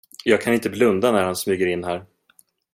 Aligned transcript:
Jag 0.23 0.41
kan 0.41 0.53
inte 0.53 0.69
blunda 0.69 1.11
när 1.11 1.23
han 1.23 1.35
smyger 1.35 1.65
in 1.67 1.83
här. 1.83 2.05